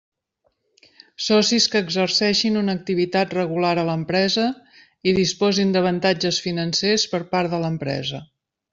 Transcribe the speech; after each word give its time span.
Socis 1.25 1.67
que 1.73 1.81
exerceixin 1.87 2.57
una 2.63 2.75
activitat 2.79 3.37
regular 3.39 3.75
a 3.83 3.85
l'empresa 3.91 4.49
i 5.13 5.17
disposin 5.21 5.77
d'avantatges 5.79 6.45
financers 6.49 7.09
per 7.17 7.25
part 7.37 7.57
de 7.57 7.65
l'empresa. 7.67 8.29